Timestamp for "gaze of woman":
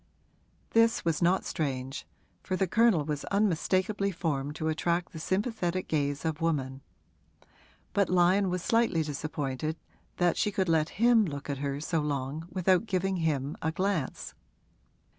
5.87-6.81